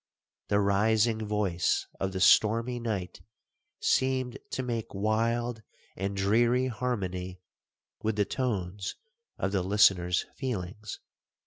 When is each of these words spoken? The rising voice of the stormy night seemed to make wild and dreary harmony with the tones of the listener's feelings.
The 0.47 0.59
rising 0.59 1.23
voice 1.27 1.85
of 1.99 2.11
the 2.11 2.19
stormy 2.19 2.79
night 2.79 3.21
seemed 3.79 4.39
to 4.49 4.63
make 4.63 4.95
wild 4.95 5.61
and 5.95 6.17
dreary 6.17 6.69
harmony 6.69 7.39
with 8.01 8.15
the 8.15 8.25
tones 8.25 8.95
of 9.37 9.51
the 9.51 9.61
listener's 9.61 10.25
feelings. 10.35 10.99